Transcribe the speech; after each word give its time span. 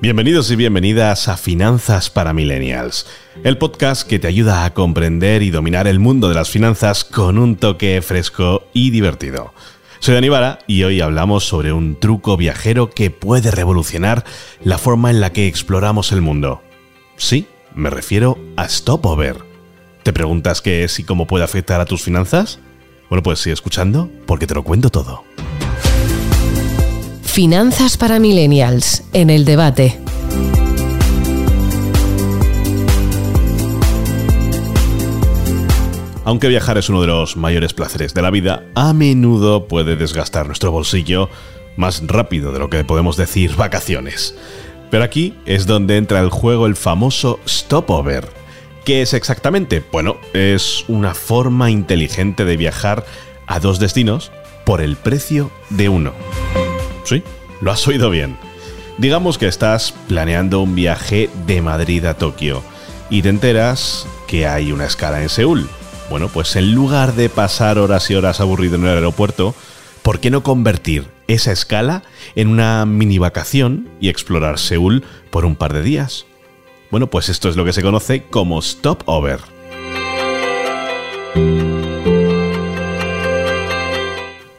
Bienvenidos 0.00 0.50
y 0.50 0.56
bienvenidas 0.56 1.28
a 1.28 1.36
Finanzas 1.36 2.10
para 2.10 2.32
Millennials, 2.32 3.06
el 3.44 3.58
podcast 3.58 4.08
que 4.08 4.18
te 4.18 4.26
ayuda 4.26 4.64
a 4.64 4.74
comprender 4.74 5.42
y 5.42 5.50
dominar 5.50 5.86
el 5.86 6.00
mundo 6.00 6.28
de 6.28 6.34
las 6.34 6.50
finanzas 6.50 7.04
con 7.04 7.38
un 7.38 7.56
toque 7.56 8.02
fresco 8.02 8.64
y 8.72 8.90
divertido. 8.90 9.54
Soy 10.00 10.14
Dani 10.14 10.28
y 10.66 10.82
hoy 10.82 11.00
hablamos 11.00 11.44
sobre 11.44 11.72
un 11.72 12.00
truco 12.00 12.36
viajero 12.36 12.90
que 12.90 13.10
puede 13.10 13.50
revolucionar 13.50 14.24
la 14.64 14.78
forma 14.78 15.10
en 15.10 15.20
la 15.20 15.32
que 15.32 15.46
exploramos 15.46 16.12
el 16.12 16.22
mundo. 16.22 16.62
Sí, 17.16 17.46
me 17.74 17.90
refiero 17.90 18.38
a 18.56 18.68
Stopover. 18.68 19.36
¿Te 20.02 20.12
preguntas 20.12 20.62
qué 20.62 20.84
es 20.84 20.98
y 20.98 21.04
cómo 21.04 21.26
puede 21.26 21.44
afectar 21.44 21.80
a 21.80 21.84
tus 21.84 22.02
finanzas? 22.02 22.58
Bueno, 23.10 23.22
pues 23.22 23.38
sigue 23.38 23.54
escuchando 23.54 24.10
porque 24.26 24.46
te 24.46 24.54
lo 24.54 24.64
cuento 24.64 24.90
todo. 24.90 25.29
Finanzas 27.22 27.96
para 27.96 28.18
Millennials, 28.18 29.04
en 29.12 29.30
el 29.30 29.44
debate. 29.44 29.98
Aunque 36.24 36.48
viajar 36.48 36.78
es 36.78 36.88
uno 36.88 37.00
de 37.00 37.06
los 37.06 37.36
mayores 37.36 37.72
placeres 37.72 38.14
de 38.14 38.22
la 38.22 38.30
vida, 38.30 38.62
a 38.74 38.92
menudo 38.92 39.66
puede 39.66 39.96
desgastar 39.96 40.46
nuestro 40.46 40.70
bolsillo 40.70 41.28
más 41.76 42.02
rápido 42.06 42.52
de 42.52 42.58
lo 42.58 42.70
que 42.70 42.84
podemos 42.84 43.16
decir 43.16 43.56
vacaciones. 43.56 44.36
Pero 44.90 45.02
aquí 45.02 45.34
es 45.46 45.66
donde 45.66 45.96
entra 45.96 46.20
el 46.20 46.30
juego 46.30 46.66
el 46.66 46.76
famoso 46.76 47.40
stopover. 47.48 48.28
¿Qué 48.84 49.02
es 49.02 49.14
exactamente? 49.14 49.82
Bueno, 49.92 50.16
es 50.32 50.84
una 50.88 51.14
forma 51.14 51.70
inteligente 51.70 52.44
de 52.44 52.56
viajar 52.56 53.04
a 53.50 53.58
dos 53.58 53.80
destinos 53.80 54.30
por 54.64 54.80
el 54.80 54.96
precio 54.96 55.50
de 55.70 55.88
uno. 55.88 56.12
Sí, 57.04 57.22
lo 57.60 57.72
has 57.72 57.86
oído 57.88 58.08
bien. 58.08 58.38
Digamos 58.96 59.38
que 59.38 59.48
estás 59.48 59.92
planeando 60.06 60.60
un 60.60 60.76
viaje 60.76 61.28
de 61.46 61.60
Madrid 61.60 62.04
a 62.04 62.14
Tokio 62.14 62.62
y 63.10 63.22
te 63.22 63.28
enteras 63.28 64.06
que 64.28 64.46
hay 64.46 64.70
una 64.70 64.86
escala 64.86 65.20
en 65.20 65.28
Seúl. 65.28 65.68
Bueno, 66.08 66.28
pues 66.28 66.54
en 66.54 66.74
lugar 66.74 67.14
de 67.14 67.28
pasar 67.28 67.78
horas 67.78 68.08
y 68.10 68.14
horas 68.14 68.40
aburrido 68.40 68.76
en 68.76 68.84
el 68.84 68.94
aeropuerto, 68.94 69.54
¿por 70.02 70.20
qué 70.20 70.30
no 70.30 70.44
convertir 70.44 71.08
esa 71.26 71.50
escala 71.50 72.04
en 72.36 72.48
una 72.48 72.86
mini 72.86 73.18
vacación 73.18 73.88
y 74.00 74.10
explorar 74.10 74.60
Seúl 74.60 75.02
por 75.30 75.44
un 75.44 75.56
par 75.56 75.72
de 75.72 75.82
días? 75.82 76.24
Bueno, 76.92 77.08
pues 77.08 77.28
esto 77.28 77.48
es 77.48 77.56
lo 77.56 77.64
que 77.64 77.72
se 77.72 77.82
conoce 77.82 78.22
como 78.22 78.62
stopover. 78.62 79.40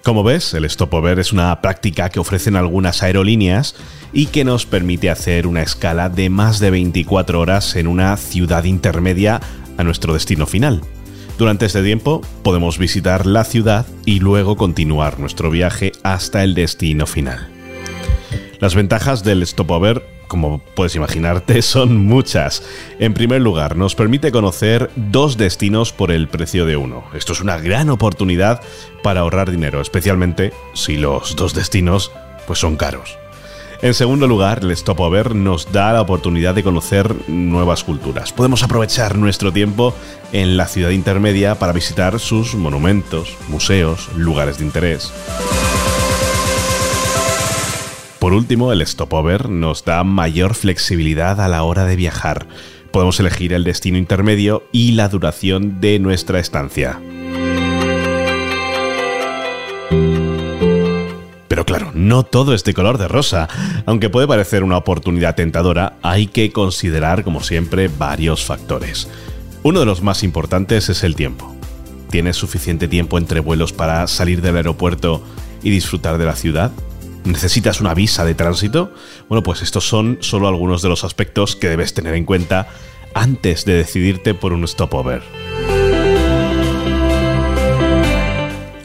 Como 0.03 0.23
ves, 0.23 0.55
el 0.55 0.67
stopover 0.67 1.19
es 1.19 1.31
una 1.31 1.61
práctica 1.61 2.09
que 2.09 2.19
ofrecen 2.19 2.55
algunas 2.55 3.03
aerolíneas 3.03 3.75
y 4.13 4.27
que 4.27 4.43
nos 4.43 4.65
permite 4.65 5.11
hacer 5.11 5.45
una 5.45 5.61
escala 5.61 6.09
de 6.09 6.29
más 6.29 6.59
de 6.59 6.71
24 6.71 7.39
horas 7.39 7.75
en 7.75 7.85
una 7.85 8.17
ciudad 8.17 8.63
intermedia 8.63 9.41
a 9.77 9.83
nuestro 9.83 10.13
destino 10.13 10.47
final. 10.47 10.81
Durante 11.37 11.67
este 11.67 11.83
tiempo 11.83 12.21
podemos 12.43 12.79
visitar 12.79 13.27
la 13.27 13.43
ciudad 13.43 13.85
y 14.05 14.19
luego 14.19 14.57
continuar 14.57 15.19
nuestro 15.19 15.51
viaje 15.51 15.91
hasta 16.01 16.43
el 16.43 16.55
destino 16.55 17.05
final. 17.05 17.47
Las 18.59 18.73
ventajas 18.73 19.23
del 19.23 19.45
stopover 19.45 20.03
como 20.31 20.59
puedes 20.59 20.95
imaginarte, 20.95 21.61
son 21.61 22.05
muchas. 22.05 22.63
En 22.99 23.13
primer 23.13 23.41
lugar, 23.41 23.75
nos 23.75 23.95
permite 23.95 24.31
conocer 24.31 24.89
dos 24.95 25.35
destinos 25.35 25.91
por 25.91 26.09
el 26.09 26.29
precio 26.29 26.65
de 26.65 26.77
uno. 26.77 27.03
Esto 27.13 27.33
es 27.33 27.41
una 27.41 27.57
gran 27.57 27.89
oportunidad 27.89 28.61
para 29.03 29.19
ahorrar 29.19 29.51
dinero, 29.51 29.81
especialmente 29.81 30.53
si 30.73 30.95
los 30.95 31.35
dos 31.35 31.53
destinos 31.53 32.13
pues 32.47 32.59
son 32.59 32.77
caros. 32.77 33.17
En 33.81 33.93
segundo 33.93 34.25
lugar, 34.25 34.59
el 34.63 34.77
stopover 34.77 35.35
nos 35.35 35.69
da 35.73 35.91
la 35.91 36.01
oportunidad 36.01 36.55
de 36.55 36.63
conocer 36.63 37.13
nuevas 37.27 37.83
culturas. 37.83 38.31
Podemos 38.31 38.63
aprovechar 38.63 39.17
nuestro 39.17 39.51
tiempo 39.51 39.93
en 40.31 40.55
la 40.55 40.67
ciudad 40.67 40.91
intermedia 40.91 41.55
para 41.55 41.73
visitar 41.73 42.21
sus 42.21 42.55
monumentos, 42.55 43.35
museos, 43.49 44.07
lugares 44.15 44.59
de 44.59 44.65
interés. 44.65 45.11
Por 48.21 48.33
último, 48.33 48.71
el 48.71 48.85
stopover 48.85 49.49
nos 49.49 49.83
da 49.83 50.03
mayor 50.03 50.53
flexibilidad 50.53 51.41
a 51.41 51.47
la 51.47 51.63
hora 51.63 51.85
de 51.85 51.95
viajar. 51.95 52.45
Podemos 52.91 53.19
elegir 53.19 53.51
el 53.51 53.63
destino 53.63 53.97
intermedio 53.97 54.61
y 54.71 54.91
la 54.91 55.09
duración 55.09 55.81
de 55.81 55.97
nuestra 55.97 56.39
estancia. 56.39 57.01
Pero 61.47 61.65
claro, 61.65 61.93
no 61.95 62.21
todo 62.21 62.53
es 62.53 62.63
de 62.63 62.75
color 62.75 62.99
de 62.99 63.07
rosa. 63.07 63.49
Aunque 63.87 64.11
puede 64.11 64.27
parecer 64.27 64.61
una 64.61 64.77
oportunidad 64.77 65.33
tentadora, 65.33 65.97
hay 66.03 66.27
que 66.27 66.51
considerar, 66.51 67.23
como 67.23 67.41
siempre, 67.41 67.87
varios 67.87 68.45
factores. 68.45 69.09
Uno 69.63 69.79
de 69.79 69.87
los 69.87 70.03
más 70.03 70.21
importantes 70.21 70.89
es 70.89 71.03
el 71.03 71.15
tiempo. 71.15 71.55
¿Tienes 72.11 72.35
suficiente 72.35 72.87
tiempo 72.87 73.17
entre 73.17 73.39
vuelos 73.39 73.73
para 73.73 74.05
salir 74.05 74.43
del 74.43 74.57
aeropuerto 74.57 75.23
y 75.63 75.71
disfrutar 75.71 76.19
de 76.19 76.25
la 76.25 76.35
ciudad? 76.35 76.71
¿Necesitas 77.23 77.81
una 77.81 77.93
visa 77.93 78.25
de 78.25 78.33
tránsito? 78.33 78.93
Bueno, 79.29 79.43
pues 79.43 79.61
estos 79.61 79.87
son 79.87 80.17
solo 80.21 80.47
algunos 80.47 80.81
de 80.81 80.89
los 80.89 81.03
aspectos 81.03 81.55
que 81.55 81.69
debes 81.69 81.93
tener 81.93 82.15
en 82.15 82.25
cuenta 82.25 82.67
antes 83.13 83.65
de 83.65 83.73
decidirte 83.73 84.33
por 84.33 84.53
un 84.53 84.67
stopover. 84.67 85.21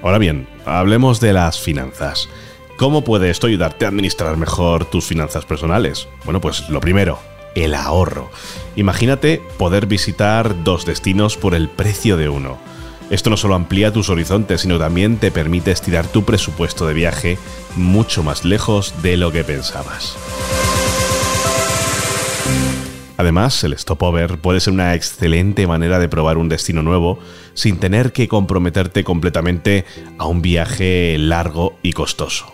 Ahora 0.03 0.19
bien, 0.19 0.47
hablemos 0.65 1.21
de 1.21 1.33
las 1.33 1.59
finanzas. 1.59 2.29
¿Cómo 2.77 3.05
puede 3.05 3.31
esto 3.31 3.47
ayudarte 3.47 3.87
a 3.87 3.89
administrar 3.89 4.37
mejor 4.37 4.85
tus 4.85 5.07
finanzas 5.07 5.47
personales? 5.47 6.09
Bueno, 6.25 6.41
pues 6.43 6.69
lo 6.69 6.81
primero, 6.81 7.19
el 7.55 7.75
ahorro. 7.75 8.31
Imagínate 8.77 9.43
poder 9.57 9.87
visitar 9.87 10.63
dos 10.63 10.85
destinos 10.85 11.39
por 11.39 11.55
el 11.55 11.69
precio 11.71 12.19
de 12.19 12.29
uno. 12.29 12.59
Esto 13.09 13.31
no 13.31 13.37
solo 13.37 13.55
amplía 13.55 13.93
tus 13.93 14.11
horizontes, 14.11 14.63
sino 14.63 14.79
también 14.79 15.19
te 15.19 15.31
permite 15.31 15.71
estirar 15.71 16.07
tu 16.09 16.25
presupuesto 16.25 16.87
de 16.87 16.95
viaje 16.95 17.39
mucho 17.77 18.25
más 18.25 18.45
lejos 18.45 19.01
de 19.03 19.17
lo 19.17 19.31
que 19.31 19.45
pensabas. 19.45 20.17
Además, 23.17 23.63
el 23.65 23.79
stopover 23.79 24.39
puede 24.39 24.61
ser 24.61 24.73
una 24.73 24.95
excelente 24.95 25.67
manera 25.67 25.99
de 25.99 26.09
probar 26.09 26.37
un 26.37 26.49
destino 26.49 26.83
nuevo 26.83 27.19
sin 27.55 27.79
tener 27.79 28.13
que 28.13 28.29
comprometerte 28.29 29.05
completamente 29.05 29.85
a 30.19 30.27
un 30.27 30.43
viaje 30.43 31.17
largo 31.19 31.79
y 31.83 31.93
costoso. 31.93 32.53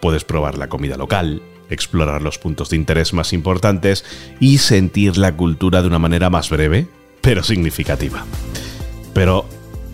Puedes 0.00 0.24
probar 0.24 0.58
la 0.58 0.68
comida 0.68 0.96
local, 0.96 1.42
explorar 1.70 2.22
los 2.22 2.38
puntos 2.38 2.68
de 2.70 2.76
interés 2.76 3.12
más 3.12 3.32
importantes 3.32 4.04
y 4.38 4.58
sentir 4.58 5.16
la 5.16 5.34
cultura 5.34 5.80
de 5.80 5.88
una 5.88 5.98
manera 5.98 6.30
más 6.30 6.50
breve, 6.50 6.86
pero 7.22 7.42
significativa. 7.42 8.24
Pero 9.14 9.46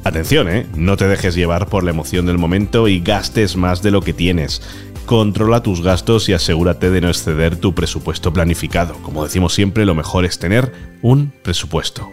Atención, 0.09 0.49
¿eh? 0.49 0.67
No 0.75 0.97
te 0.97 1.07
dejes 1.07 1.35
llevar 1.35 1.67
por 1.67 1.85
la 1.85 1.91
emoción 1.91 2.25
del 2.25 2.39
momento 2.39 2.89
y 2.89 3.01
gastes 3.01 3.57
más 3.57 3.83
de 3.83 3.91
lo 3.91 4.01
que 4.01 4.15
tienes. 4.15 4.63
Controla 5.05 5.63
tus 5.63 5.83
gastos 5.83 6.31
y 6.31 6.33
asegúrate 6.33 6.89
de 6.89 7.03
no 7.03 7.09
exceder 7.09 7.57
tu 7.57 7.75
presupuesto 7.75 8.33
planificado. 8.33 8.95
Como 9.03 9.23
decimos 9.23 9.53
siempre, 9.53 9.85
lo 9.85 9.95
mejor 9.95 10.25
es 10.25 10.39
tener 10.39 10.73
un 11.03 11.31
presupuesto. 11.43 12.11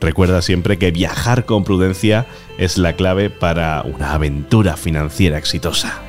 Recuerda 0.00 0.40
siempre 0.40 0.78
que 0.78 0.92
viajar 0.92 1.44
con 1.44 1.64
prudencia 1.64 2.26
es 2.58 2.78
la 2.78 2.92
clave 2.92 3.28
para 3.28 3.82
una 3.82 4.12
aventura 4.14 4.76
financiera 4.76 5.36
exitosa. 5.36 6.00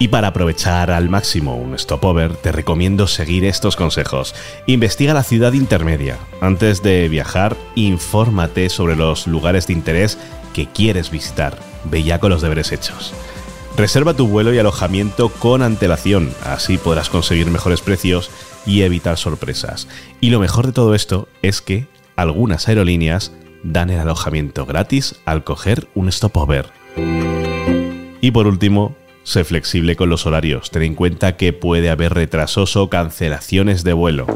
Y 0.00 0.08
para 0.08 0.28
aprovechar 0.28 0.92
al 0.92 1.08
máximo 1.08 1.56
un 1.56 1.76
stopover, 1.76 2.36
te 2.36 2.52
recomiendo 2.52 3.08
seguir 3.08 3.44
estos 3.44 3.74
consejos. 3.74 4.34
Investiga 4.66 5.12
la 5.12 5.24
ciudad 5.24 5.54
intermedia. 5.54 6.18
Antes 6.40 6.82
de 6.82 7.08
viajar, 7.08 7.56
infórmate 7.74 8.68
sobre 8.68 8.94
los 8.94 9.26
lugares 9.26 9.66
de 9.66 9.72
interés 9.72 10.16
que 10.54 10.66
quieres 10.66 11.10
visitar. 11.10 11.58
Ve 11.84 12.04
ya 12.04 12.20
con 12.20 12.30
los 12.30 12.42
deberes 12.42 12.70
hechos. 12.70 13.12
Reserva 13.76 14.14
tu 14.14 14.28
vuelo 14.28 14.52
y 14.52 14.58
alojamiento 14.58 15.30
con 15.30 15.62
antelación, 15.62 16.32
así 16.44 16.78
podrás 16.78 17.10
conseguir 17.10 17.48
mejores 17.48 17.80
precios 17.80 18.30
y 18.66 18.82
evitar 18.82 19.16
sorpresas. 19.16 19.88
Y 20.20 20.30
lo 20.30 20.40
mejor 20.40 20.66
de 20.66 20.72
todo 20.72 20.94
esto 20.94 21.28
es 21.42 21.60
que 21.60 21.86
algunas 22.16 22.68
aerolíneas 22.68 23.32
dan 23.62 23.90
el 23.90 24.00
alojamiento 24.00 24.66
gratis 24.66 25.16
al 25.24 25.44
coger 25.44 25.88
un 25.94 26.10
stopover. 26.10 26.70
Y 28.20 28.32
por 28.32 28.48
último, 28.48 28.96
Sé 29.28 29.44
flexible 29.44 29.94
con 29.94 30.08
los 30.08 30.24
horarios, 30.24 30.70
ten 30.70 30.82
en 30.84 30.94
cuenta 30.94 31.36
que 31.36 31.52
puede 31.52 31.90
haber 31.90 32.14
retrasos 32.14 32.76
o 32.76 32.88
cancelaciones 32.88 33.84
de 33.84 33.92
vuelo. 33.92 34.26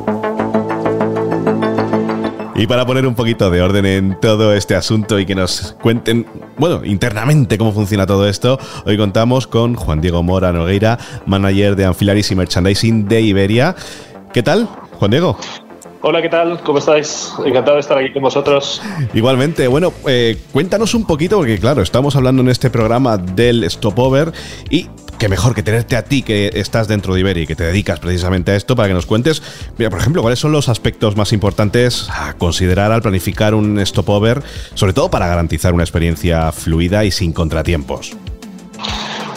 Y 2.54 2.66
para 2.66 2.84
poner 2.84 3.06
un 3.06 3.14
poquito 3.14 3.50
de 3.50 3.62
orden 3.62 3.86
en 3.86 4.20
todo 4.20 4.52
este 4.52 4.74
asunto 4.74 5.18
y 5.18 5.24
que 5.24 5.34
nos 5.34 5.78
cuenten, 5.80 6.26
bueno, 6.58 6.84
internamente 6.84 7.56
cómo 7.56 7.72
funciona 7.72 8.04
todo 8.04 8.28
esto, 8.28 8.58
hoy 8.84 8.98
contamos 8.98 9.46
con 9.46 9.76
Juan 9.76 10.02
Diego 10.02 10.22
Mora 10.22 10.52
Nogueira, 10.52 10.98
manager 11.24 11.74
de 11.74 11.86
Ancillaries 11.86 12.30
y 12.30 12.34
Merchandising 12.34 13.08
de 13.08 13.22
Iberia. 13.22 13.74
¿Qué 14.34 14.42
tal, 14.42 14.66
Juan 14.98 15.10
Diego? 15.10 15.38
Hola, 16.04 16.20
¿qué 16.20 16.28
tal? 16.28 16.60
¿Cómo 16.64 16.78
estáis? 16.78 17.32
Encantado 17.46 17.76
de 17.76 17.80
estar 17.80 17.96
aquí 17.96 18.12
con 18.12 18.22
vosotros. 18.22 18.82
Igualmente, 19.14 19.68
bueno, 19.68 19.92
eh, 20.08 20.36
cuéntanos 20.50 20.94
un 20.94 21.06
poquito, 21.06 21.36
porque 21.36 21.60
claro, 21.60 21.80
estamos 21.80 22.16
hablando 22.16 22.42
en 22.42 22.48
este 22.48 22.70
programa 22.70 23.18
del 23.18 23.70
Stopover 23.70 24.32
y 24.68 24.88
qué 25.20 25.28
mejor 25.28 25.54
que 25.54 25.62
tenerte 25.62 25.94
a 25.94 26.02
ti 26.02 26.22
que 26.22 26.50
estás 26.54 26.88
dentro 26.88 27.14
de 27.14 27.20
Iberia 27.20 27.44
y 27.44 27.46
que 27.46 27.54
te 27.54 27.62
dedicas 27.62 28.00
precisamente 28.00 28.50
a 28.50 28.56
esto 28.56 28.74
para 28.74 28.88
que 28.88 28.94
nos 28.94 29.06
cuentes, 29.06 29.44
mira, 29.78 29.90
por 29.90 30.00
ejemplo, 30.00 30.22
cuáles 30.22 30.40
son 30.40 30.50
los 30.50 30.68
aspectos 30.68 31.16
más 31.16 31.32
importantes 31.32 32.08
a 32.10 32.34
considerar 32.34 32.90
al 32.90 33.00
planificar 33.00 33.54
un 33.54 33.78
Stopover, 33.86 34.42
sobre 34.74 34.94
todo 34.94 35.08
para 35.08 35.28
garantizar 35.28 35.72
una 35.72 35.84
experiencia 35.84 36.50
fluida 36.50 37.04
y 37.04 37.12
sin 37.12 37.32
contratiempos. 37.32 38.16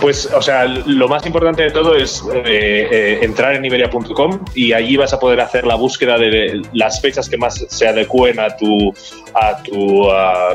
Pues, 0.06 0.30
o 0.32 0.40
sea, 0.40 0.66
lo 0.66 1.08
más 1.08 1.26
importante 1.26 1.64
de 1.64 1.72
todo 1.72 1.96
es 1.96 2.24
eh, 2.32 2.88
eh, 2.92 3.20
entrar 3.24 3.56
en 3.56 3.66
iberia.com 3.66 4.40
y 4.54 4.72
allí 4.72 4.98
vas 4.98 5.14
a 5.14 5.20
poder 5.20 5.42
hacer 5.42 5.66
la 5.66 5.74
búsqueda 5.74 6.20
de 6.20 6.62
las 6.74 7.02
fechas 7.02 7.28
que 7.28 7.38
más 7.38 7.66
se 7.70 7.88
adecúen 7.88 8.40
a 8.40 8.56
tu, 8.56 8.94
a 9.34 9.64
tu 9.64 10.08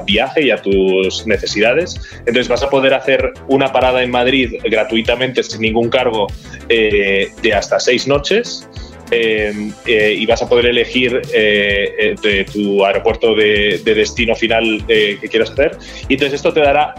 viaje 0.06 0.44
y 0.44 0.52
a 0.52 0.62
tus 0.62 1.26
necesidades. 1.26 2.00
Entonces 2.18 2.46
vas 2.46 2.62
a 2.62 2.70
poder 2.70 2.94
hacer 2.94 3.32
una 3.48 3.72
parada 3.72 4.04
en 4.04 4.12
Madrid 4.12 4.54
gratuitamente, 4.62 5.42
sin 5.42 5.62
ningún 5.62 5.88
cargo, 5.90 6.28
eh, 6.68 7.32
de 7.42 7.52
hasta 7.52 7.80
seis 7.80 8.06
noches. 8.06 8.68
y 9.10 10.26
vas 10.26 10.42
a 10.42 10.48
poder 10.48 10.66
elegir 10.66 11.22
tu 12.52 12.84
aeropuerto 12.84 13.34
de, 13.34 13.80
de 13.84 13.94
destino 13.96 14.36
final 14.36 14.84
que 14.86 15.28
quieras 15.28 15.50
hacer. 15.50 15.76
Y 16.08 16.14
entonces 16.14 16.34
esto 16.34 16.52
te 16.52 16.60
dará 16.60 16.94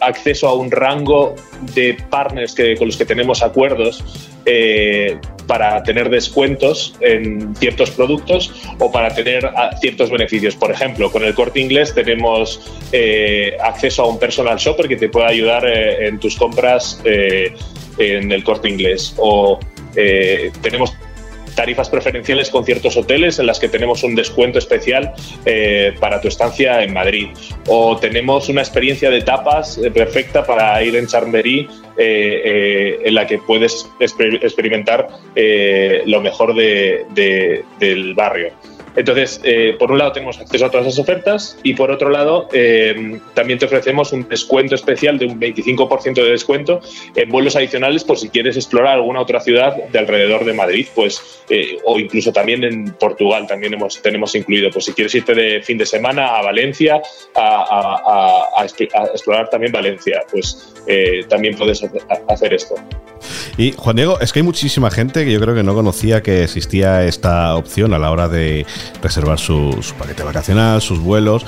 acceso 0.00 0.48
a 0.48 0.54
un 0.54 0.70
rango 0.70 1.34
de 1.74 1.96
partners 2.10 2.54
que, 2.54 2.76
con 2.76 2.88
los 2.88 2.96
que 2.96 3.04
tenemos 3.04 3.42
acuerdos 3.42 4.04
eh, 4.46 5.18
para 5.46 5.82
tener 5.82 6.10
descuentos 6.10 6.94
en 7.00 7.54
ciertos 7.56 7.90
productos 7.90 8.52
o 8.78 8.92
para 8.92 9.14
tener 9.14 9.46
ah, 9.46 9.70
ciertos 9.80 10.10
beneficios. 10.10 10.54
Por 10.54 10.70
ejemplo, 10.70 11.10
con 11.10 11.24
el 11.24 11.34
corte 11.34 11.60
inglés 11.60 11.94
tenemos 11.94 12.60
eh, 12.92 13.56
acceso 13.62 14.02
a 14.02 14.06
un 14.06 14.18
personal 14.18 14.58
shopper 14.58 14.88
que 14.88 14.96
te 14.96 15.08
puede 15.08 15.26
ayudar 15.26 15.66
eh, 15.66 16.06
en 16.06 16.18
tus 16.18 16.36
compras 16.36 17.00
en 17.04 18.30
el 18.30 18.44
corte 18.44 18.68
inglés. 18.68 19.14
O 19.16 19.58
tenemos 20.62 20.94
tarifas 21.58 21.90
preferenciales 21.90 22.50
con 22.50 22.64
ciertos 22.64 22.96
hoteles 22.96 23.40
en 23.40 23.46
las 23.46 23.58
que 23.58 23.68
tenemos 23.68 24.04
un 24.04 24.14
descuento 24.14 24.60
especial 24.60 25.12
eh, 25.44 25.92
para 25.98 26.20
tu 26.20 26.28
estancia 26.28 26.84
en 26.84 26.92
Madrid. 26.92 27.30
O 27.66 27.96
tenemos 27.96 28.48
una 28.48 28.60
experiencia 28.60 29.10
de 29.10 29.22
tapas 29.22 29.76
eh, 29.76 29.90
perfecta 29.90 30.46
para 30.46 30.80
ir 30.84 30.94
en 30.94 31.08
Charmery 31.08 31.68
eh, 31.96 33.00
en 33.04 33.12
la 33.12 33.26
que 33.26 33.38
puedes 33.38 33.90
experimentar 33.98 35.08
lo 36.06 36.20
mejor 36.20 36.54
del 36.54 38.14
barrio. 38.14 38.52
Entonces, 38.98 39.40
eh, 39.44 39.76
por 39.78 39.92
un 39.92 39.98
lado 39.98 40.10
tenemos 40.10 40.40
acceso 40.40 40.66
a 40.66 40.70
todas 40.70 40.86
las 40.86 40.98
ofertas 40.98 41.56
y 41.62 41.74
por 41.74 41.92
otro 41.92 42.10
lado 42.10 42.48
eh, 42.52 43.20
también 43.32 43.56
te 43.56 43.66
ofrecemos 43.66 44.12
un 44.12 44.28
descuento 44.28 44.74
especial 44.74 45.18
de 45.18 45.26
un 45.26 45.38
25% 45.38 46.14
de 46.14 46.30
descuento 46.30 46.80
en 47.14 47.28
vuelos 47.28 47.54
adicionales 47.54 48.02
por 48.02 48.18
si 48.18 48.28
quieres 48.28 48.56
explorar 48.56 48.94
alguna 48.94 49.20
otra 49.20 49.38
ciudad 49.38 49.76
de 49.76 49.98
alrededor 50.00 50.44
de 50.44 50.52
Madrid, 50.52 50.88
pues 50.96 51.44
eh, 51.48 51.78
o 51.84 52.00
incluso 52.00 52.32
también 52.32 52.64
en 52.64 52.92
Portugal 52.94 53.46
también 53.46 53.74
hemos, 53.74 54.02
tenemos 54.02 54.34
incluido, 54.34 54.68
pues 54.72 54.86
si 54.86 54.92
quieres 54.92 55.14
irte 55.14 55.32
de 55.32 55.62
fin 55.62 55.78
de 55.78 55.86
semana 55.86 56.36
a 56.36 56.42
Valencia 56.42 57.00
a, 57.36 58.66
explorar 59.14 59.48
también 59.48 59.70
Valencia, 59.70 60.24
pues 60.28 60.74
también 61.28 61.56
puedes 61.56 61.84
hacer 62.28 62.52
esto. 62.52 62.74
Y 63.58 63.74
Juan 63.76 63.96
Diego, 63.96 64.20
es 64.20 64.32
que 64.32 64.38
hay 64.38 64.44
muchísima 64.44 64.88
gente 64.88 65.24
que 65.24 65.32
yo 65.32 65.40
creo 65.40 65.52
que 65.52 65.64
no 65.64 65.74
conocía 65.74 66.22
que 66.22 66.44
existía 66.44 67.02
esta 67.04 67.56
opción 67.56 67.92
a 67.92 67.98
la 67.98 68.12
hora 68.12 68.28
de 68.28 68.64
reservar 69.02 69.40
su, 69.40 69.76
paquete 69.98 70.22
vacacional, 70.22 70.80
sus 70.80 71.00
vuelos. 71.00 71.44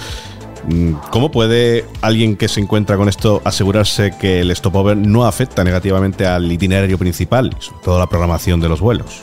Mm, 0.69 0.95
¿Cómo 1.13 1.31
puede 1.31 1.85
alguien 2.01 2.37
que 2.37 2.49
se 2.49 2.61
encuentra 2.61 2.97
con 2.97 3.09
esto 3.09 3.41
asegurarse 3.45 4.13
que 4.21 4.41
el 4.41 4.55
stopover 4.57 4.97
no 4.97 5.25
afecta 5.25 5.63
negativamente 5.63 6.27
al 6.27 6.51
itinerario 6.51 6.99
principal, 6.99 7.55
sobre 7.61 7.83
todo 7.85 7.99
la 8.01 8.09
programación 8.09 8.59
de 8.61 8.69
los 8.69 8.81
vuelos? 8.81 9.23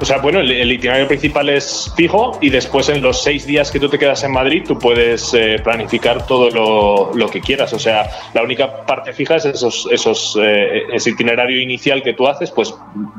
O 0.00 0.04
sea, 0.06 0.16
bueno, 0.16 0.40
el, 0.40 0.72
itinerario 0.72 1.06
principal 1.06 1.50
es 1.50 1.92
fijo 1.94 2.38
y 2.40 2.48
después 2.48 2.88
en 2.88 3.02
los 3.02 3.22
seis 3.22 3.46
días 3.46 3.70
que 3.70 3.78
tú 3.78 3.90
te 3.90 3.98
quedas 3.98 4.24
en 4.24 4.32
Madrid 4.32 4.64
tú 4.66 4.78
puedes 4.78 5.34
eh, 5.34 5.60
planificar 5.62 6.26
todo 6.26 7.12
lo, 7.14 7.28
que 7.28 7.42
quieras. 7.42 7.74
O 7.74 7.78
sea, 7.78 8.08
la 8.32 8.42
única 8.42 8.86
parte 8.86 9.12
fija 9.12 9.36
es 9.36 9.44
esos, 9.44 9.86
esos, 9.92 10.38
eh, 10.42 10.84
ese 10.94 11.10
itinerario 11.10 11.60
inicial 11.60 12.02
que 12.02 12.14
tú 12.14 12.26
haces. 12.26 12.50
Pues, 12.50 12.74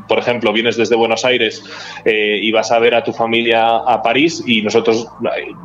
por 0.07 0.17
ejemplo, 0.17 0.51
vienes 0.51 0.75
desde 0.75 0.95
Buenos 0.95 1.23
Aires 1.23 1.63
eh, 2.03 2.39
y 2.41 2.51
vas 2.51 2.71
a 2.71 2.79
ver 2.79 2.95
a 2.95 3.03
tu 3.03 3.13
familia 3.13 3.77
a 3.77 4.01
París 4.01 4.43
y 4.47 4.63
nosotros 4.63 5.07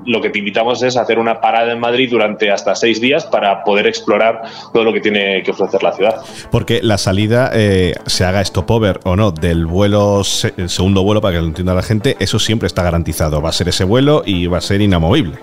lo 0.04 0.20
que 0.20 0.28
te 0.28 0.38
invitamos 0.38 0.82
es 0.82 0.98
hacer 0.98 1.18
una 1.18 1.40
parada 1.40 1.72
en 1.72 1.80
Madrid 1.80 2.10
durante 2.10 2.50
hasta 2.50 2.74
seis 2.74 3.00
días 3.00 3.24
para 3.24 3.64
poder 3.64 3.86
explorar 3.86 4.42
todo 4.74 4.84
lo 4.84 4.92
que 4.92 5.00
tiene 5.00 5.42
que 5.42 5.50
ofrecer 5.50 5.82
la 5.82 5.92
ciudad. 5.92 6.20
Porque 6.50 6.80
la 6.82 6.98
salida, 6.98 7.52
se 7.52 8.24
haga 8.24 8.44
stopover 8.44 9.00
o 9.04 9.16
no, 9.16 9.30
del 9.30 9.64
vuelo, 9.64 10.22
el 10.58 10.68
segundo 10.68 11.05
vuelo 11.06 11.20
para 11.20 11.36
que 11.36 11.40
lo 11.40 11.46
entienda 11.46 11.72
la 11.72 11.82
gente, 11.82 12.16
eso 12.20 12.38
siempre 12.38 12.66
está 12.66 12.82
garantizado. 12.82 13.40
Va 13.40 13.48
a 13.48 13.52
ser 13.52 13.68
ese 13.68 13.84
vuelo 13.84 14.22
y 14.26 14.46
va 14.46 14.58
a 14.58 14.60
ser 14.60 14.80
inamovible. 14.82 15.38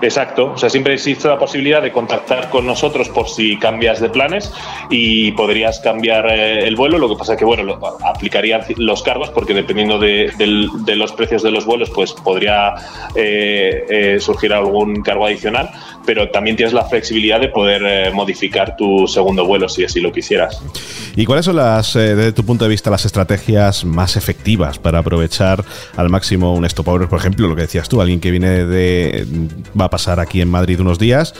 Exacto, 0.00 0.52
o 0.52 0.58
sea, 0.58 0.70
siempre 0.70 0.94
existe 0.94 1.26
la 1.26 1.38
posibilidad 1.38 1.82
de 1.82 1.90
contactar 1.90 2.50
con 2.50 2.66
nosotros 2.66 3.08
por 3.08 3.28
si 3.28 3.56
cambias 3.56 4.00
de 4.00 4.08
planes 4.08 4.52
y 4.90 5.32
podrías 5.32 5.80
cambiar 5.80 6.26
eh, 6.30 6.68
el 6.68 6.76
vuelo. 6.76 6.98
Lo 6.98 7.08
que 7.08 7.16
pasa 7.16 7.32
es 7.32 7.38
que, 7.38 7.44
bueno, 7.44 7.78
aplicarían 8.04 8.62
los 8.76 9.02
cargos 9.02 9.30
porque 9.30 9.54
dependiendo 9.54 9.98
de, 9.98 10.32
los 10.96 11.12
precios 11.12 11.42
de 11.42 11.50
los 11.50 11.64
vuelos, 11.64 11.90
pues 11.90 12.12
podría 12.12 12.74
eh, 13.16 13.84
eh, 13.88 14.16
surgir 14.20 14.52
algún 14.52 15.02
cargo 15.02 15.26
adicional, 15.26 15.70
pero 16.06 16.30
también 16.30 16.56
tienes 16.56 16.72
la 16.72 16.84
flexibilidad 16.84 17.40
de 17.40 17.48
poder 17.48 18.12
modificar 18.12 18.76
tu 18.76 19.06
segundo 19.08 19.44
vuelo 19.44 19.68
si 19.68 19.84
así 19.84 20.00
lo 20.00 20.12
quisieras. 20.12 20.62
¿Y 21.16 21.24
cuáles 21.24 21.44
son 21.44 21.56
las, 21.56 21.94
desde 21.94 22.32
tu 22.32 22.44
punto 22.44 22.64
de 22.64 22.70
vista, 22.70 22.90
las 22.90 23.04
estrategias 23.04 23.84
más 23.84 24.16
efectivas 24.16 24.78
para 24.78 25.00
aprovechar 25.00 25.64
al 25.96 26.08
máximo 26.08 26.54
un 26.54 26.68
stopover? 26.68 27.08
Por 27.08 27.18
ejemplo, 27.18 27.48
lo 27.48 27.56
que 27.56 27.62
decías 27.62 27.88
tú, 27.88 28.00
alguien 28.00 28.20
que 28.20 28.30
viene 28.30 28.64
de 28.64 29.26
va 29.78 29.87
pasar 29.90 30.20
aquí 30.20 30.40
en 30.40 30.50
Madrid 30.50 30.80
unos 30.80 30.98
días, 30.98 31.34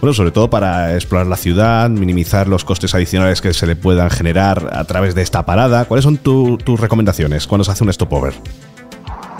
bueno, 0.00 0.14
sobre 0.14 0.30
todo 0.30 0.50
para 0.50 0.94
explorar 0.94 1.26
la 1.26 1.36
ciudad, 1.36 1.88
minimizar 1.90 2.48
los 2.48 2.64
costes 2.64 2.94
adicionales 2.94 3.40
que 3.40 3.52
se 3.54 3.66
le 3.66 3.76
puedan 3.76 4.10
generar 4.10 4.70
a 4.72 4.84
través 4.84 5.14
de 5.14 5.22
esta 5.22 5.44
parada. 5.44 5.84
¿Cuáles 5.84 6.04
son 6.04 6.18
tus 6.18 6.80
recomendaciones 6.80 7.46
cuando 7.46 7.64
se 7.64 7.72
hace 7.72 7.84
un 7.84 7.92
stopover? 7.92 8.34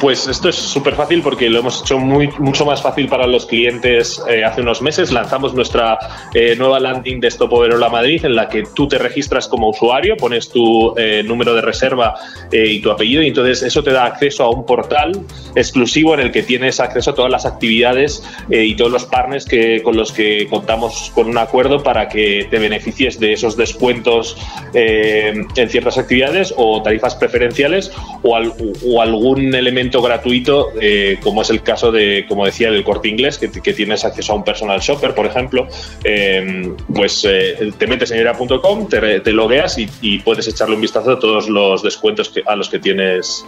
Pues 0.03 0.27
esto 0.27 0.49
es 0.49 0.57
súper 0.57 0.97
fácil 0.97 1.23
porque 1.23 1.49
lo 1.49 1.61
hemos 1.61 1.81
hecho 1.83 1.97
mucho 1.97 2.67
más 2.67 2.83
fácil 2.83 3.07
para 3.07 3.25
los 3.25 3.47
clientes 3.47 4.21
eh, 4.29 4.43
hace 4.45 4.61
unos 4.61 4.83
meses. 4.83 5.13
Lanzamos 5.13 5.55
nuestra 5.55 5.97
eh, 6.35 6.57
nueva 6.57 6.81
landing 6.81 7.21
de 7.21 7.31
Stopoverola 7.31 7.89
Madrid 7.89 8.25
en 8.25 8.35
la 8.35 8.49
que 8.49 8.65
tú 8.75 8.89
te 8.89 8.99
registras 8.99 9.47
como 9.47 9.69
usuario, 9.69 10.17
pones 10.17 10.49
tu 10.49 10.93
eh, 10.99 11.23
número 11.25 11.55
de 11.55 11.61
reserva 11.61 12.17
y 12.51 12.81
tu 12.81 12.91
apellido 12.91 13.23
y 13.23 13.29
entonces 13.29 13.63
eso 13.63 13.85
te 13.85 13.93
da 13.93 14.07
acceso 14.07 14.43
a 14.43 14.51
un 14.51 14.67
portal 14.67 15.13
exclusivo 15.55 16.15
en 16.15 16.21
el 16.21 16.33
que 16.33 16.43
tienes 16.43 16.81
acceso 16.81 17.13
a 17.13 17.15
todas 17.15 17.31
las 17.31 17.47
actividades 17.47 18.25
y 18.51 18.75
todos 18.75 18.91
los 18.91 19.05
partners 19.07 19.45
que, 19.45 19.83
con 19.83 19.97
los 19.97 20.11
que 20.13 20.49
contamos 20.51 21.13
con 21.15 21.29
un 21.29 21.39
acuerdo 21.39 21.83
para 21.83 22.09
que 22.09 22.47
te 22.51 22.59
beneficies 22.59 23.21
de 23.21 23.33
esos 23.33 23.57
descuentos 23.57 24.37
en 24.75 25.69
ciertas 25.69 25.97
actividades 25.97 26.53
o 26.57 26.83
tarifas 26.83 27.15
preferenciales 27.15 27.93
o 28.23 29.01
algún 29.01 29.55
elemento 29.55 29.92
gratuito, 30.01 30.71
eh, 30.81 31.19
como 31.23 31.43
es 31.43 31.51
el 31.51 31.63
caso 31.63 31.93
de, 31.93 32.25
como 32.29 32.47
decía, 32.47 32.71
del 32.71 32.85
corte 32.85 33.09
inglés, 33.09 33.39
que, 33.39 33.49
tienes 33.73 34.05
acceso 34.05 34.33
a 34.33 34.37
un 34.37 34.45
personal 34.45 34.81
shopper, 34.81 35.15
por 35.15 35.27
ejemplo, 35.27 35.67
em, 36.05 36.77
pues 36.95 37.27
eh, 37.29 37.73
te 37.77 37.87
metes 37.87 38.11
en 38.13 38.21
era.com, 38.21 38.89
te, 38.89 39.21
te 39.21 39.33
logueas 39.33 39.79
y, 39.79 40.19
puedes 40.21 40.47
echarle 40.47 40.77
un 40.77 40.81
vistazo 40.81 41.13
a 41.13 41.19
todos 41.19 41.49
los 41.49 41.83
descuentos 41.83 42.33
a 42.47 42.55
los 42.55 42.69
que 42.69 42.79
tienes 42.79 43.45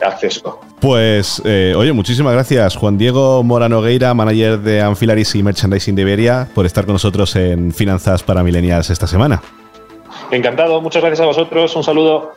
acceso. 0.00 0.60
Pues, 0.80 1.42
eh, 1.44 1.74
oye, 1.76 1.92
muchísimas 1.92 2.32
gracias, 2.32 2.76
Juan 2.76 2.96
Diego 2.96 3.42
Moranogueira, 3.42 4.14
manager 4.14 4.58
de 4.60 4.80
Anfilaris 4.80 5.34
y 5.34 5.42
Merchandising 5.42 5.94
de 5.94 6.02
Iberia, 6.02 6.48
por 6.54 6.64
estar 6.66 6.84
con 6.86 6.94
nosotros 6.94 7.36
en 7.36 7.72
Finanzas 7.72 8.22
para 8.22 8.42
Millennials 8.42 8.90
esta 8.90 9.06
semana. 9.06 9.42
Encantado, 10.30 10.80
muchas 10.80 11.02
gracias 11.02 11.20
a 11.20 11.26
vosotros, 11.26 11.74
un 11.76 11.84
saludo. 11.84 12.32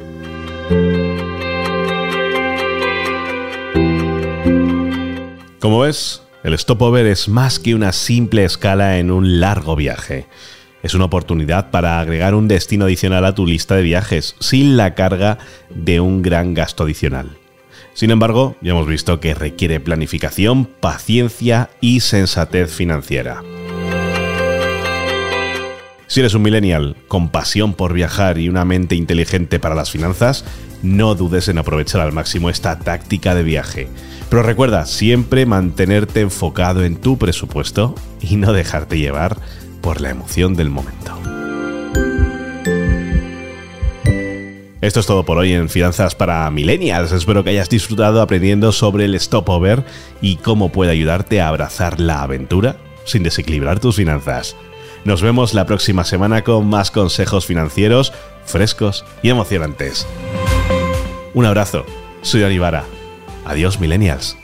Como 5.59 5.81
ves, 5.81 6.21
el 6.43 6.57
stopover 6.57 7.05
es 7.05 7.27
más 7.27 7.59
que 7.59 7.75
una 7.75 7.91
simple 7.91 8.45
escala 8.45 8.97
en 8.97 9.11
un 9.11 9.41
largo 9.41 9.75
viaje. 9.75 10.25
Es 10.83 10.93
una 10.93 11.03
oportunidad 11.03 11.69
para 11.69 11.99
agregar 11.99 12.33
un 12.33 12.47
destino 12.47 12.85
adicional 12.85 13.25
a 13.25 13.35
tu 13.35 13.45
lista 13.45 13.75
de 13.75 13.81
viajes 13.81 14.37
sin 14.39 14.77
la 14.77 14.95
carga 14.95 15.37
de 15.69 15.99
un 15.99 16.21
gran 16.21 16.53
gasto 16.53 16.83
adicional. 16.83 17.37
Sin 17.93 18.09
embargo, 18.09 18.55
ya 18.61 18.71
hemos 18.71 18.87
visto 18.87 19.19
que 19.19 19.33
requiere 19.33 19.81
planificación, 19.81 20.63
paciencia 20.63 21.69
y 21.81 21.99
sensatez 21.99 22.73
financiera. 22.73 23.43
Si 26.07 26.21
eres 26.21 26.35
un 26.35 26.41
millennial 26.41 26.95
con 27.09 27.27
pasión 27.27 27.73
por 27.73 27.91
viajar 27.91 28.37
y 28.37 28.47
una 28.47 28.63
mente 28.63 28.95
inteligente 28.95 29.59
para 29.59 29.75
las 29.75 29.91
finanzas, 29.91 30.45
no 30.81 31.15
dudes 31.15 31.49
en 31.49 31.57
aprovechar 31.57 31.99
al 31.99 32.13
máximo 32.13 32.49
esta 32.49 32.79
táctica 32.79 33.35
de 33.35 33.43
viaje. 33.43 33.89
Pero 34.29 34.43
recuerda 34.43 34.85
siempre 34.85 35.45
mantenerte 35.45 36.21
enfocado 36.21 36.83
en 36.83 36.97
tu 36.97 37.17
presupuesto 37.17 37.95
y 38.21 38.35
no 38.35 38.53
dejarte 38.53 38.99
llevar 38.99 39.37
por 39.81 40.01
la 40.01 40.11
emoción 40.11 40.55
del 40.55 40.69
momento. 40.69 41.17
Esto 44.81 45.01
es 45.01 45.05
todo 45.07 45.25
por 45.25 45.37
hoy 45.37 45.51
en 45.51 45.67
Finanzas 45.67 46.15
para 46.15 46.49
Millennials. 46.51 47.11
Espero 47.11 47.43
que 47.43 47.49
hayas 47.49 47.69
disfrutado 47.69 48.21
aprendiendo 48.21 48.71
sobre 48.71 49.05
el 49.05 49.19
stopover 49.19 49.83
y 50.21 50.37
cómo 50.37 50.71
puede 50.71 50.91
ayudarte 50.91 51.41
a 51.41 51.49
abrazar 51.49 51.99
la 51.99 52.21
aventura 52.21 52.77
sin 53.03 53.23
desequilibrar 53.23 53.79
tus 53.79 53.97
finanzas. 53.97 54.55
Nos 55.05 55.21
vemos 55.21 55.53
la 55.53 55.65
próxima 55.65 56.03
semana 56.03 56.43
con 56.43 56.67
más 56.67 56.91
consejos 56.91 57.45
financieros 57.45 58.13
frescos 58.45 59.05
y 59.21 59.29
emocionantes. 59.29 60.07
Un 61.33 61.45
abrazo, 61.45 61.85
soy 62.21 62.41
Dani 62.41 62.59
Adiós, 63.45 63.77
millennials. 63.79 64.37